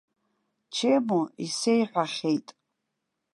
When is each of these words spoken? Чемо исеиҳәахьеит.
Чемо 0.75 1.19
исеиҳәахьеит. 1.45 2.47